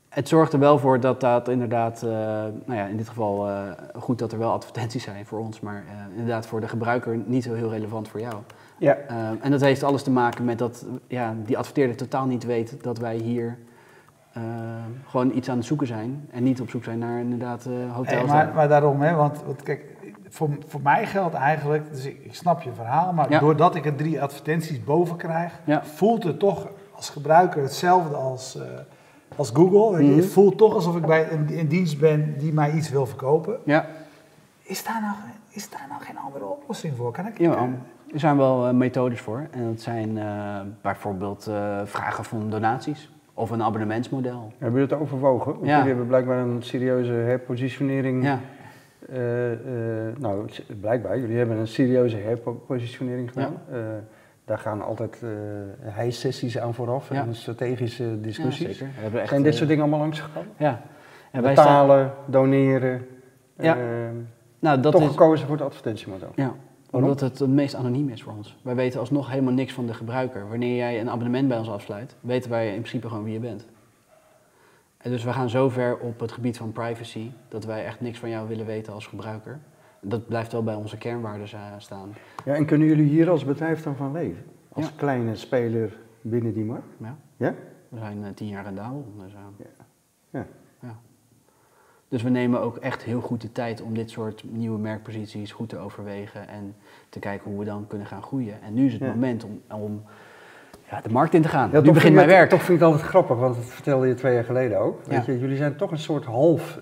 [0.09, 3.61] het zorgt er wel voor dat dat inderdaad, uh, nou ja, in dit geval uh,
[3.95, 7.43] goed dat er wel advertenties zijn voor ons, maar uh, inderdaad voor de gebruiker niet
[7.43, 8.36] zo heel relevant voor jou.
[8.77, 8.97] Ja.
[9.41, 12.97] en dat heeft alles te maken met dat ja, die adverteerder totaal niet weet dat
[12.97, 13.57] wij hier
[15.07, 18.07] gewoon iets aan het zoeken zijn en niet op zoek zijn naar inderdaad hotels.
[18.07, 19.86] Hey, maar, maar, daarom, hè, want, want kijk,
[20.29, 23.39] voor, voor mij geldt eigenlijk, dus ik, ik snap je verhaal, maar Ja.
[23.39, 25.84] doordat ik er drie advertenties boven krijg, Ja.
[25.84, 28.63] voelt het toch als gebruiker hetzelfde als, eh,
[29.39, 30.04] als Google.
[30.04, 30.10] Je.
[30.10, 30.15] Mhm.
[30.19, 33.58] Het voelt toch alsof ik bij een, een dienst ben die mij iets wil verkopen.
[33.65, 33.86] Ja,
[34.63, 35.15] Is daar nou,
[35.49, 37.12] is daar nou geen andere oplossing voor?
[37.12, 37.69] Kan ik, jawel.
[38.13, 39.47] Er zijn wel eh, methodes voor.
[39.52, 44.52] En dat zijn eh, bijvoorbeeld eh, vragen van donaties of een abonnementsmodel.
[44.58, 45.54] Hebben jullie het overwogen?
[45.54, 45.71] Want Ja.
[45.71, 48.23] jullie hebben blijkbaar een serieuze herpositionering.
[48.23, 48.39] Ja,
[49.10, 50.49] eh, eh, nou,
[50.80, 53.54] blijkbaar, jullie hebben een serieuze herpositionering gedaan.
[53.71, 53.78] Eh,
[54.49, 55.29] daar gaan altijd eh
[55.93, 57.21] hijsessies aan vooraf Ja.
[57.23, 58.77] en strategische ja discussies.
[58.77, 58.93] zeker.
[58.95, 60.45] We hebben echt, Zijn dit eh, soort dingen allemaal langs gegaan?
[60.57, 60.81] Ja.
[61.31, 63.05] En wij staan, Betalen, doneren.
[63.57, 63.75] Ja.
[63.77, 63.81] eh,
[64.59, 66.31] nou, dat toch is, gekozen voor het advertentiemodel.
[66.35, 66.53] Ja,
[66.89, 67.09] Waarom?
[67.09, 68.57] omdat het het meest anoniem is voor ons.
[68.62, 70.49] Wij weten alsnog helemaal niks van de gebruiker.
[70.49, 73.65] Wanneer jij een abonnement bij ons afsluit, weten wij in principe gewoon wie je bent.
[74.97, 78.19] En dus we gaan zo ver op het gebied van privacy dat wij echt niks
[78.19, 79.59] van jou willen weten als gebruiker.
[80.01, 82.13] Dat blijft wel bij onze kernwaarden eh, staan.
[82.45, 84.43] Ja, en kunnen jullie hier als bedrijf dan van leven?
[84.71, 84.91] Als Ja.
[84.95, 86.88] kleine speler binnen die markt?
[86.97, 87.17] Ja.
[87.38, 87.53] Ja?
[87.89, 89.13] We zijn eh, tien jaar in Dabel.
[89.23, 89.85] Dus, eh, Ja.
[90.39, 90.45] Ja.
[90.81, 90.95] ja.
[92.07, 95.69] dus we nemen ook echt heel goed de tijd om dit soort nieuwe merkposities goed
[95.69, 96.75] te overwegen en
[97.09, 98.62] te kijken hoe we dan kunnen gaan groeien.
[98.62, 100.03] En nu is het moment om, om
[100.89, 101.69] ja, de markt in te gaan.
[101.71, 102.49] Ja, nu begint mijn werk.
[102.49, 105.05] Toch vind ik het altijd grappig, want dat vertelde je twee jaar geleden ook.
[105.05, 106.79] Weet je, jullie zijn toch een soort half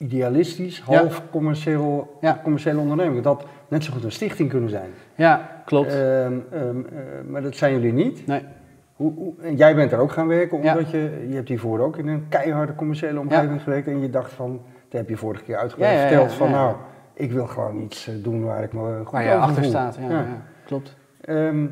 [0.00, 0.96] idealistisch, Ja.
[0.98, 2.40] half commercieel, Ja.
[2.42, 3.22] commerciële onderneming.
[3.22, 4.90] Dat net zo goed een stichting kunnen zijn.
[5.14, 5.92] Ja, klopt.
[5.94, 8.26] Ehm, ehm, eh, maar dat zijn jullie niet.
[8.26, 8.42] nee.
[8.96, 10.72] Hoe, hoe- en jij bent er ook gaan werken, Ja.
[10.72, 13.86] omdat je, je hebt hiervoor ook in een keiharde commerciële omgeving gewerkt.
[13.86, 16.76] En je dacht van, dat heb je vorige keer uitgebreid verteld, van nou,
[17.14, 19.98] ik wil gewoon iets eh, doen waar ik me goed Waar je achter staat.
[20.08, 20.26] Ja,
[20.66, 20.96] klopt.
[21.20, 21.66] Ehm,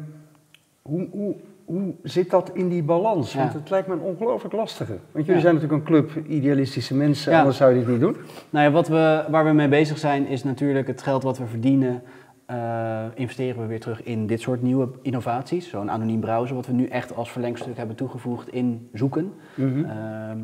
[0.83, 1.35] hoe, hoe,
[1.69, 3.35] hoe zit dat in die balans?
[3.35, 4.97] Want het lijkt me een ongelooflijk lastige.
[5.13, 8.17] Want jullie zijn natuurlijk een club idealistische mensen, anders zou je dit niet doen.
[8.51, 11.47] Nou ja, wat we, waar we mee bezig zijn is natuurlijk het geld wat we
[11.47, 12.03] verdienen.
[12.47, 15.69] eh, investeren we weer terug in dit soort nieuwe innovaties.
[15.69, 19.33] Zo'n anoniem browser, wat we nu echt als verlengstuk hebben toegevoegd in zoeken.
[19.55, 19.85] Mhm.
[19.85, 20.39] Ehm,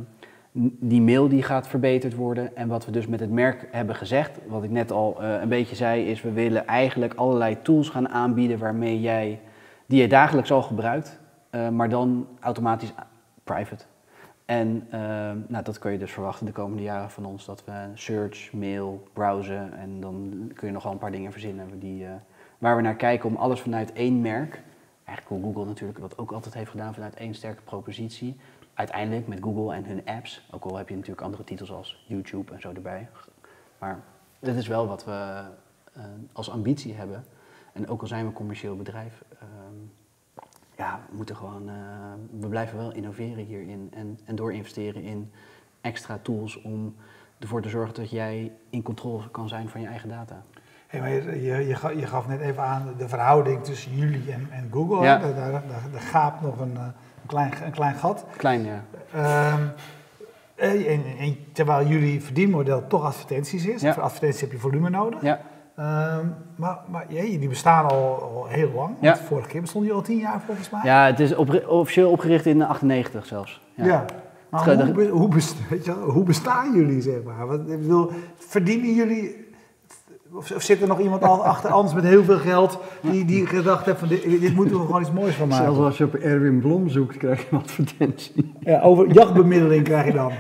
[0.80, 2.56] die mail die gaat verbeterd worden.
[2.56, 5.48] En wat we dus met het merk hebben gezegd, wat ik net al eh, een
[5.48, 9.40] beetje zei, is we willen eigenlijk allerlei tools gaan aanbieden waarmee jij,
[9.86, 11.20] die je dagelijks al gebruikt,
[11.50, 12.92] eh, maar dan automatisch
[13.44, 13.84] private.
[14.44, 17.90] En ehm, nou, dat kun je dus verwachten de komende jaren van ons, dat we
[17.94, 22.12] search, mail, browsen en dan kun je nog wel een paar dingen verzinnen die, eh,
[22.58, 24.62] waar we naar kijken om alles vanuit één merk,
[25.04, 28.36] eigenlijk hoe Google natuurlijk dat ook altijd heeft gedaan vanuit één sterke propositie,
[28.74, 32.52] uiteindelijk met Google en hun apps, ook al heb je natuurlijk andere titels als YouTube
[32.52, 33.08] en zo erbij.
[33.78, 34.00] Maar
[34.38, 35.42] dit is wel wat we
[35.92, 37.24] eh, als ambitie hebben.
[37.74, 39.74] En ook al zijn we een commercieel bedrijf, ehm,
[40.76, 41.74] ja, we moeten gewoon, eh,
[42.40, 45.30] we blijven wel innoveren hierin en, en door investeren in
[45.80, 46.94] extra tools om
[47.38, 50.42] ervoor te zorgen dat jij in controle kan zijn van je eigen data.
[50.86, 54.32] Hey, maar je, je, je, ga- je gaf net even aan de verhouding tussen jullie
[54.32, 55.02] en, en Google.
[55.04, 55.18] Ja.
[55.18, 58.24] Daar, daar, daar, daar gaapt nog een, eh, een, klein, een klein gat.
[58.36, 58.84] Klein, ja.
[59.12, 59.66] Ehm,
[60.54, 63.80] eh, en, en terwijl jullie verdienmodel toch advertenties is.
[63.80, 63.92] Ja.
[63.94, 65.22] Voor advertenties heb je volume nodig.
[65.22, 65.40] Ja,
[65.76, 68.96] Ehm, maar maar jee, jullie bestaan al, al heel lang.
[69.00, 69.16] Ja.
[69.16, 70.80] Vorige keer bestond je al tien jaar volgens mij.
[70.84, 71.34] ja het is
[71.66, 73.60] officieel opgericht in 98 zelfs.
[73.74, 73.84] Ja.
[73.84, 74.04] Ja.
[74.50, 75.56] Maar hoe, hoe, best-
[76.14, 77.46] hoe bestaan jullie, zeg maar?
[77.46, 79.43] Wat, ik bedoel, verdienen jullie...
[80.36, 82.78] Of, of zit er nog iemand al achter anders met heel veel geld...
[83.00, 85.64] die, die gedacht heeft van dit, dit moeten we gewoon iets moois van maken?
[85.64, 88.52] Zelfs als je op Erwin Blom zoekt, krijg je een advertentie.
[88.60, 90.32] Ja, over jachtbemiddeling krijg je dan.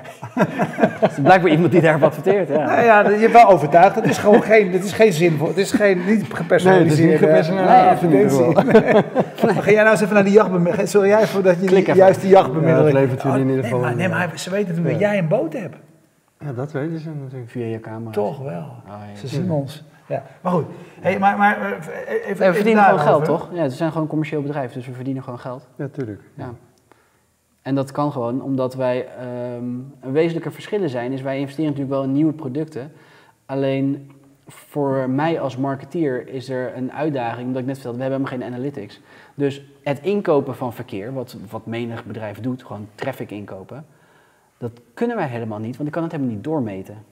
[1.00, 2.48] Het is blijkbaar iemand die daarop adverteert.
[2.48, 2.64] Ja.
[2.64, 3.94] Nou ja, je hebt wel overtuigd.
[3.94, 5.46] Het is gewoon geen, het is geen zinvol.
[5.46, 8.82] Het is geen, niet gepersonaliseerde Nee, het is niet gepersonaliseerd, nee, advertentie.
[8.82, 9.54] Nee.
[9.54, 10.88] Maar Ga jij nou eens even naar die jachtbemiddeling?
[10.88, 12.86] Sorry jij voor dat je die, juist die jachtbemiddeling...
[12.86, 14.98] Ja, dat levert jullie in ieder geval Nee, maar, een, nee, maar ze weten dat
[14.98, 15.76] jij een boot hebt.
[16.44, 17.50] Ja, dat weten ze natuurlijk.
[17.50, 18.10] Via je camera.
[18.10, 18.62] Toch wel.
[18.86, 19.16] Oh, ja.
[19.16, 19.84] Ze zien ons.
[20.08, 20.22] Ja.
[20.40, 20.64] Maar goed,
[21.00, 23.48] hey, maar, maar eh, even, Nee, we even verdienen gewoon geld, toch?
[23.52, 25.68] Ja, we zijn gewoon een commercieel bedrijf, dus we verdienen gewoon geld.
[25.76, 26.22] Ja, tuurlijk.
[26.34, 26.54] Ja.
[27.62, 29.64] En dat kan gewoon omdat wij ehm,
[30.00, 31.12] een wezenlijke verschillen zijn.
[31.12, 32.92] Is wij investeren natuurlijk wel in nieuwe producten.
[33.46, 34.10] Alleen
[34.46, 38.48] voor mij als marketeer is er een uitdaging, omdat ik net vertelde, we hebben helemaal
[38.48, 39.00] geen analytics.
[39.34, 43.86] Dus het inkopen van verkeer, wat, wat menig bedrijf doet, gewoon traffic inkopen,
[44.58, 47.04] dat kunnen wij helemaal niet, want ik kan het helemaal niet doormeten.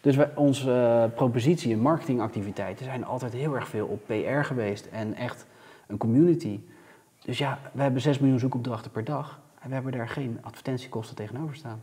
[0.00, 4.86] Dus wij, onze eh, propositie en marketingactiviteiten zijn altijd heel erg veel op PR geweest
[4.92, 5.46] en echt
[5.86, 6.60] een community.
[7.24, 11.16] Dus ja, we hebben 6 miljoen zoekopdrachten per dag en we hebben daar geen advertentiekosten
[11.16, 11.80] tegenover staan.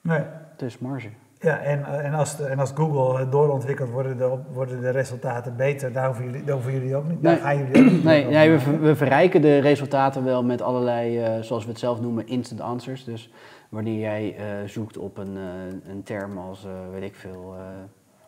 [0.00, 0.20] Nee.
[0.56, 1.08] Dus marge.
[1.40, 5.56] Ja, en, eh, en, als, en als Google het doorontwikkelt, worden de, worden de resultaten
[5.56, 5.92] beter.
[5.92, 7.22] Daar hoeven jullie, daar hoeven jullie ook niet.
[7.22, 7.42] Daar Nee.
[7.42, 11.70] gaan jullie ook niet Nee, we, verrijken de resultaten wel met allerlei, eh, zoals we
[11.70, 13.04] het zelf noemen, instant answers.
[13.04, 13.30] Dus
[13.74, 17.54] wanneer jij eh, zoekt op een, eh, een term als, eh, weet ik veel,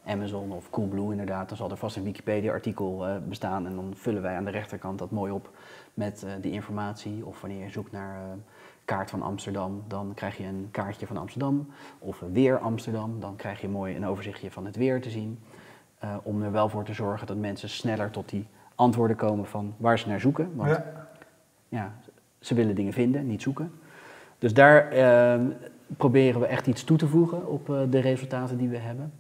[0.05, 4.37] Amazon of Coolblue inderdaad, dan zal er vast een Wikipedia-artikel bestaan en dan vullen wij
[4.37, 5.51] aan de rechterkant dat mooi op
[5.95, 7.27] met die informatie.
[7.27, 8.21] Of wanneer je zoekt naar
[8.85, 11.69] kaart van Amsterdam, dan krijg je een kaartje van Amsterdam.
[11.99, 15.39] Of weer Amsterdam, dan krijg je mooi een overzichtje van het weer te zien.
[16.23, 19.99] Om er wel voor te zorgen dat mensen sneller tot die antwoorden komen van waar
[19.99, 20.51] ze naar zoeken.
[20.55, 21.09] Want Ja.
[21.69, 21.95] ja,
[22.41, 23.73] ze willen dingen vinden, niet zoeken.
[24.39, 25.41] Dus daar ehm,
[25.97, 29.13] proberen we echt iets toe te voegen op eh, de resultaten die we hebben.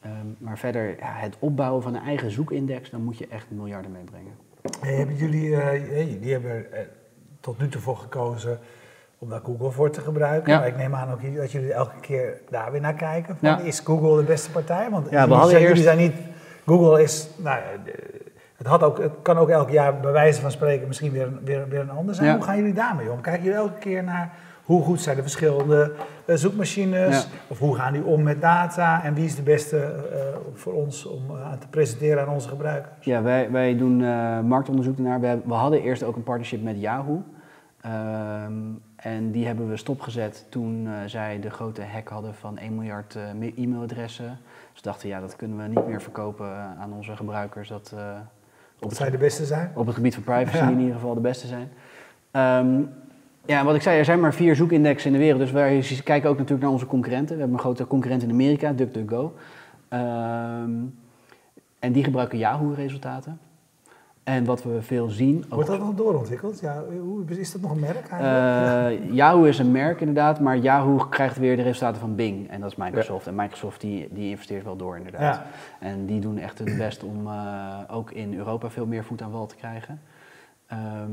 [0.00, 3.92] Ehm, maar verder, ja, het opbouwen van een eigen zoekindex, dan moet je echt miljarden
[3.92, 4.32] meebrengen.
[4.80, 6.80] Hey, hebben jullie, hey, jullie hebben er eh,
[7.40, 8.58] tot nu toe voor gekozen
[9.18, 10.52] om daar Google voor te gebruiken.
[10.52, 10.58] Ja.
[10.58, 13.36] Maar ik neem aan ook jullie- dat jullie elke keer daar weer naar kijken.
[13.36, 13.58] Van, Ja.
[13.60, 14.90] Is Google de beste partij?
[14.90, 16.14] Want we jullie, hadden zijn, eerst- jullie zijn niet...
[16.66, 17.28] Google is...
[17.36, 17.92] Nou, ja,
[18.58, 21.40] het, had ook, het kan ook elk jaar bij wijze van spreken misschien weer, een-
[21.44, 22.28] weer, weer een ander zijn.
[22.28, 22.34] Ja.
[22.34, 23.20] Hoe gaan jullie daarmee om?
[23.20, 24.32] Kijken jullie elke keer naar
[24.64, 25.92] hoe goed zijn de verschillende
[26.24, 27.22] eh, zoekmachines?
[27.22, 27.28] Ja.
[27.48, 29.04] Of hoe gaan die om met data?
[29.04, 30.18] En wie is de beste eh,
[30.54, 33.04] voor ons om eh, aan te presenteren aan onze gebruikers?
[33.04, 33.96] Ja, wij, wij doen
[34.46, 35.40] marktonderzoek daarnaar.
[35.44, 37.22] We, hadden eerst ook een partnership met Yahoo.
[37.80, 38.52] Ehm,
[38.96, 43.16] en die hebben we stopgezet toen zij de grote hack hadden van 1 miljard
[43.56, 44.38] e-mailadressen.
[44.72, 47.68] Dus we dachten, ja, dat kunnen we niet meer verkopen aan onze gebruikers.
[47.68, 47.94] Dat,
[48.80, 49.70] op, Wat het, zij de beste zijn?
[49.74, 50.68] op het gebied van privacy Ja.
[50.70, 51.68] in ieder geval de beste zijn.
[52.30, 52.80] Ehm,
[53.46, 55.40] ja, wat ik zei, er zijn maar vier zoekindexen in de wereld.
[55.40, 57.34] Dus wij kijken ook natuurlijk naar onze concurrenten.
[57.34, 59.34] We hebben een grote concurrent in Amerika, DuckDuckGo.
[59.88, 60.70] Ehm,
[61.78, 63.38] en die gebruiken Yahoo-resultaten.
[64.28, 65.44] En wat we veel zien...
[65.44, 66.60] ook- Wordt dat nog doorontwikkeld?
[66.60, 69.02] Ja, hoe, is dat nog een merk eigenlijk?
[69.08, 72.50] Eh, Yahoo is een merk inderdaad, maar Yahoo krijgt weer de resultaten van Bing.
[72.50, 73.26] En dat is Microsoft.
[73.26, 75.34] En Microsoft die, die investeert wel door inderdaad.
[75.34, 75.46] Ja.
[75.80, 79.30] En die doen echt hun best om eh, ook in Europa veel meer voet aan
[79.30, 80.00] wal te krijgen.
[80.66, 81.10] Ehm,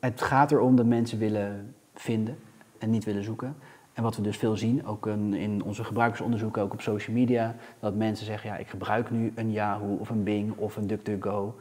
[0.00, 2.36] het gaat erom dat mensen willen vinden
[2.78, 3.56] en niet willen zoeken.
[3.96, 7.54] En wat we dus veel zien, ook een- in onze gebruikersonderzoeken, ook op social media,
[7.80, 11.54] dat mensen zeggen, ja, ik gebruik nu een Yahoo of een Bing of een DuckDuckGo.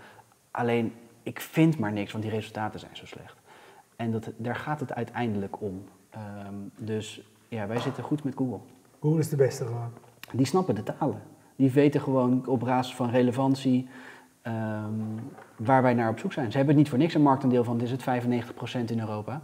[0.51, 0.93] Alleen,
[1.23, 3.35] ik vind maar niks, want die resultaten zijn zo slecht.
[3.95, 5.83] En dat, daar gaat het uiteindelijk om.
[6.09, 8.59] Ehm, dus ja, wij zitten goed met Google.
[9.01, 9.91] Google is de beste gewoon.
[10.31, 11.21] Die snappen de talen.
[11.55, 13.87] Die weten gewoon op basis van relevantie
[14.41, 14.89] ehm,
[15.55, 16.51] waar wij naar op zoek zijn.
[16.51, 19.41] Ze hebben niet voor niks een marktaandeel van, is het 95% in Europa.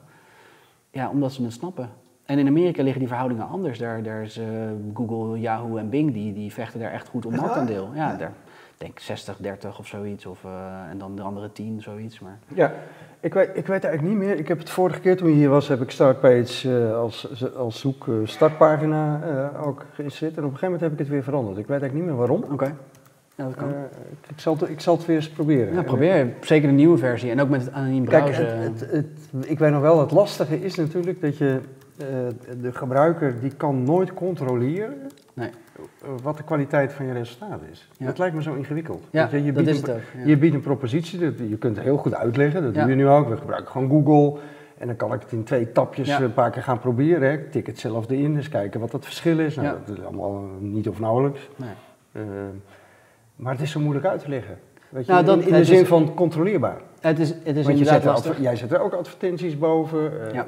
[0.92, 1.90] Ja, omdat ze het snappen.
[2.32, 3.78] En in Amerika liggen die verhoudingen anders.
[3.80, 4.46] Daar, daar is eh,
[4.94, 7.42] Google, Yahoo en Bing, die, die vechten daar echt goed om waar?
[7.42, 7.90] marktaandeel.
[7.94, 8.32] Ja, daar
[8.78, 10.26] ik denk 60, 30 of zoiets.
[10.26, 10.52] Of, eh,
[10.92, 12.20] en dan de andere 10, zoiets.
[12.20, 12.74] Maar Ja,
[13.20, 14.38] ik weet, ik weet eigenlijk niet meer.
[14.40, 17.80] Ik heb het vorige keer toen je hier was, heb ik Startpage eh, als, als
[17.80, 19.20] zoek eh, startpagina
[19.66, 20.38] ook geïnstalleerd.
[20.38, 21.58] En op een gegeven moment heb ik het weer veranderd.
[21.58, 22.44] Ik weet eigenlijk niet meer waarom.
[22.52, 22.76] oké.
[23.36, 23.70] Ja, dat kan.
[24.30, 25.74] Ik, zal het, ik zal het weer eens proberen.
[25.74, 26.34] ja, probeer.
[26.42, 27.32] Zeker de nieuwe versie.
[27.32, 28.58] En ook met het anoniem Kijk, browsen.
[28.58, 31.60] het, het, het- ik weet nog wel, het lastige is natuurlijk dat je
[32.62, 34.94] de gebruiker die kan nooit controleren
[35.34, 35.50] Nee.
[36.04, 37.90] eh, wat de kwaliteit van je resultaat is.
[37.98, 38.06] Ja.
[38.06, 39.04] Dat lijkt me zo ingewikkeld.
[39.12, 40.22] ja, je, je dat biedt is een, het ook.
[40.22, 40.28] ja.
[40.28, 42.82] Je biedt een propositie, dat, je kunt het heel goed uitleggen, dat Ja.
[42.82, 43.30] doe je nu ook.
[43.30, 44.40] We gebruiken gewoon Google
[44.78, 47.22] en dan kan ik het in twee tapjes eh, een paar keer gaan proberen.
[47.22, 47.34] Hè.
[47.34, 49.56] Ik tik hetzelfde in, eens kijken wat het verschil is.
[49.56, 49.78] Nou.
[49.86, 51.50] Dat is allemaal eh, niet of nauwelijks.
[51.56, 51.70] Nee.
[52.12, 52.22] Eh,
[53.36, 54.58] maar het is zo moeilijk uit te leggen.
[54.90, 56.78] Weet je, Nou, dat- in, in de zin is- van controleerbaar.
[57.00, 58.40] Het is, het is Want je zet, er lastig.
[58.42, 60.28] jij zet er ook advertenties boven.
[60.28, 60.48] eh, Ja.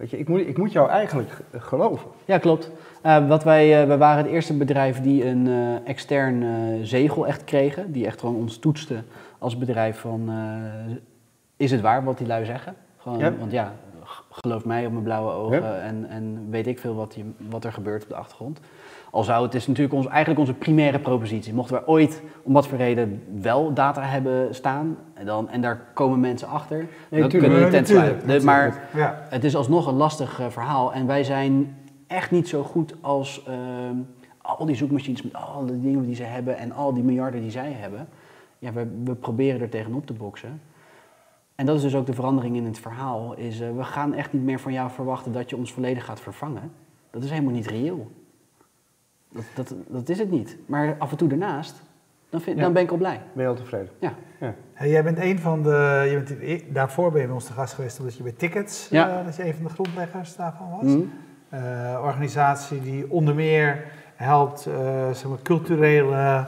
[0.00, 2.08] Weet je, ik moet, ik moet jou eigenlijk geloven.
[2.24, 2.70] Ja, klopt.
[3.02, 6.44] Eh, wat wij, eh, we waren het eerste bedrijf die een eh, extern
[6.86, 7.92] zegel echt kregen.
[7.92, 9.02] Die echt gewoon ons toetste
[9.38, 10.30] als bedrijf van,
[11.56, 12.74] is het waar wat die lui zeggen?
[12.96, 13.32] Gewoon, Ja.
[13.38, 13.72] Want ja,
[14.30, 15.78] geloof mij op mijn blauwe ogen Ja.
[15.78, 18.60] en, en weet ik veel wat, je, wat er gebeurt op de achtergrond.
[19.10, 21.54] Al zou het is natuurlijk ons, eigenlijk onze primaire propositie.
[21.54, 25.80] Mochten we ooit, om wat voor reden, wel data hebben staan en, dan, en daar
[25.94, 27.30] komen mensen achter, dan tuurlijk.
[27.30, 28.38] kunnen we Nee, tent natuurlijk, sluiten.
[28.38, 29.26] De- maar Ja.
[29.28, 33.44] het is alsnog een lastig eh, verhaal en wij zijn echt niet zo goed als
[33.46, 33.96] ehm,
[34.42, 37.50] al die zoekmachines met al die dingen die ze hebben en al die miljarden die
[37.50, 38.08] zij hebben.
[38.58, 40.60] Ja, we, we proberen er tegenop te boksen.
[41.54, 43.34] En dat is dus ook de verandering in het verhaal.
[43.36, 46.20] Is, eh, we gaan echt niet meer van jou verwachten dat je ons volledig gaat
[46.20, 46.72] vervangen.
[47.10, 48.10] Dat is helemaal niet reëel.
[49.32, 50.56] Dat, dat, dat is het niet.
[50.66, 51.82] Maar af en toe daarnaast,
[52.30, 52.62] dan, vind, Ja.
[52.62, 53.20] dan ben ik al blij.
[53.32, 53.88] Ben je al tevreden?
[54.00, 54.12] Ja.
[54.74, 57.74] Hey, jij bent een van de, je bent, daarvoor ben je bij ons te gast
[57.74, 59.18] geweest omdat je bij Tickets, Ja.
[59.18, 60.92] eh, dat je een van de grondleggers daarvan was.
[61.48, 63.84] Eh, organisatie die onder meer
[64.16, 64.74] helpt eh,
[65.12, 66.46] zeg maar, culturele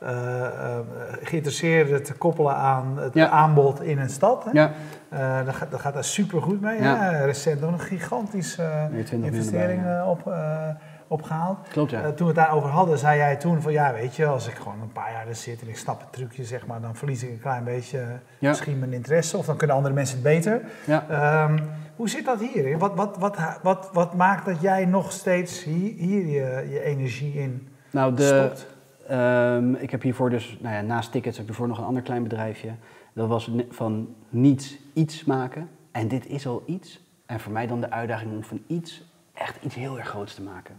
[0.00, 0.78] eh, eh,
[1.22, 3.28] geïnteresseerden te koppelen aan het Ja.
[3.28, 4.44] aanbod in een stad.
[4.44, 4.50] Hè?
[4.52, 4.72] Ja,
[5.08, 6.82] Eh, dat, gaat, dat gaat daar super goed mee.
[6.82, 6.96] Ja.
[6.98, 7.24] Hè?
[7.24, 10.06] Recent nog een gigantische Nee, 20 miljoen investering erbij, ja.
[10.10, 10.68] op, eh,
[11.06, 11.58] opgehaald.
[11.68, 12.02] klopt ja.
[12.02, 14.54] Eh, toen we het daarover hadden, zei jij toen van ja, weet je, als ik
[14.54, 17.22] gewoon een paar jaar er zit en ik snap het trucje, zeg maar, dan verlies
[17.22, 18.48] ik een klein beetje eh, Ja.
[18.48, 20.60] misschien mijn interesse of dan kunnen andere mensen het beter.
[20.86, 21.04] ja.
[21.08, 21.58] Ehm,
[21.96, 22.78] hoe zit dat hier?
[22.78, 27.34] Wat, wat, wat, wat, wat maakt dat jij nog steeds hier, hier je, je energie
[27.34, 28.66] in Nou, de, stopt?
[29.08, 32.02] Ehm, ik heb hiervoor dus, nou ja, naast tickets heb ik ervoor nog een ander
[32.02, 32.70] klein bedrijfje.
[33.12, 35.68] Dat was van niets iets maken.
[35.92, 37.00] En dit is al iets.
[37.26, 40.42] En voor mij dan de uitdaging om van iets echt iets heel erg groots te
[40.42, 40.74] maken.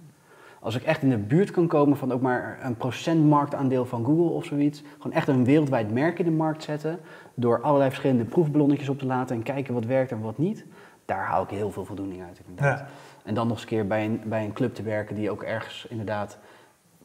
[0.65, 4.05] Als ik echt in de buurt kan komen van ook maar een procent marktaandeel van
[4.05, 4.83] Google of zoiets.
[4.97, 6.99] Gewoon echt een wereldwijd merk in de markt zetten.
[7.33, 10.65] Door allerlei verschillende proefballonnetjes op te laten en kijken wat werkt en wat niet.
[11.05, 12.79] Daar haal ik heel veel voldoening uit inderdaad.
[12.79, 12.87] Ja.
[13.23, 15.43] En dan nog eens een keer bij een, bij een club te werken die ook
[15.43, 16.37] ergens inderdaad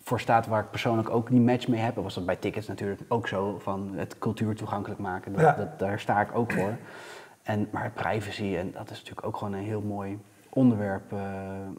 [0.03, 1.95] voor staat waar ik persoonlijk ook die match mee heb.
[1.95, 5.33] Was dat bij tickets natuurlijk ook zo, van het cultuur toegankelijk maken.
[5.33, 5.53] Dat, Ja.
[5.53, 6.77] dat, daar sta ik ook voor.
[7.43, 10.19] En, maar privacy, en dat is natuurlijk ook gewoon een heel mooi
[10.49, 11.21] onderwerp eh,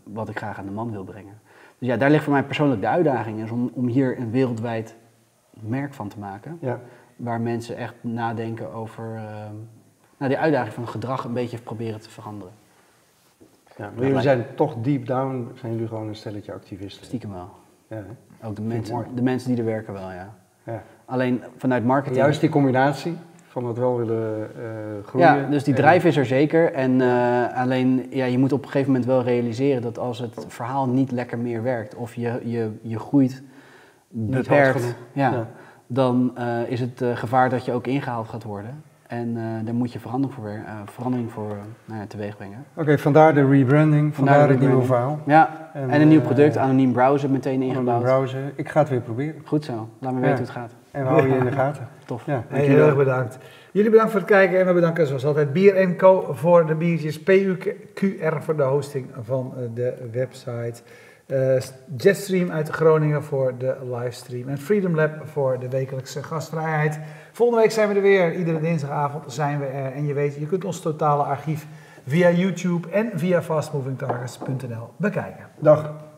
[0.03, 1.39] wat ik graag aan de man wil brengen.
[1.81, 4.95] Dus ja, daar ligt voor mij persoonlijk de uitdaging, is om, om hier een wereldwijd
[5.59, 6.57] merk van te maken.
[6.61, 6.79] Ja.
[7.15, 9.23] Waar mensen echt nadenken over eh,
[10.17, 12.53] nou, die uitdaging van gedrag een beetje proberen te veranderen.
[13.77, 17.05] Ja, maar jullie zijn toch deep down, zijn jullie gewoon een stelletje activisten.
[17.05, 17.49] Stiekem wel.
[17.87, 18.03] Ja?
[18.43, 20.33] Ook de mensen, de mensen die er werken wel, ja.
[20.63, 20.83] ja.
[21.05, 22.19] Alleen vanuit marketing.
[22.19, 23.17] juist die combinatie
[23.51, 25.27] van het wel willen eh, groeien.
[25.35, 26.73] ja, dus die drijf is er zeker.
[26.73, 30.45] En eh, alleen, ja, je moet op een gegeven moment wel realiseren dat als het
[30.47, 33.43] verhaal niet lekker meer werkt of je, je, je groeit
[34.07, 35.47] beperkt, ja, Ja.
[35.87, 38.83] dan eh, is het gevaar dat je ook ingehaald gaat worden.
[39.11, 42.65] En eh, daar moet je verandering voor, eh, verandering voor ja, teweeg brengen.
[42.75, 45.19] Oké, vandaar de rebranding, vandaar, de het nieuwe verhaal.
[45.25, 48.03] Ja, En, en, een nieuw product, anoniem browser meteen Anoniem ingebouwd.
[48.03, 48.51] browsen.
[48.55, 49.41] Ik ga het weer proberen.
[49.45, 50.25] Goed zo, laat me Ja.
[50.25, 50.71] weten hoe het gaat.
[50.91, 51.87] En we houden je in de gaten.
[52.05, 52.25] Tof.
[52.25, 52.77] Ja, Hey, dankjewel.
[52.77, 53.37] heel erg bedankt.
[53.71, 57.19] Jullie bedankt voor het kijken en we bedanken zoals altijd Bier Co voor de biertjes,
[57.23, 60.81] PUQR voor de hosting van de website,
[61.97, 66.99] Jetstream uit Groningen voor de livestream en Freedom Lab voor de wekelijkse gastvrijheid.
[67.31, 70.45] Volgende week zijn we er weer, iedere dinsdagavond zijn we er en je weet, je
[70.45, 71.67] kunt ons totale archief
[72.07, 75.45] via YouTube en via fastmovingtargets.nl bekijken.
[75.59, 76.10] Dag.